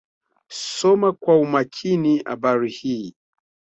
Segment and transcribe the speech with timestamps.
[0.75, 3.15] Soma kwa umakini Habari hii.